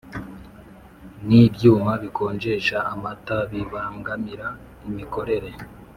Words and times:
N 1.25 1.27
ibyuma 1.45 1.91
bikonjesha 2.03 2.77
amata 2.93 3.37
bibangamira 3.51 4.47
imikorere 4.89 5.49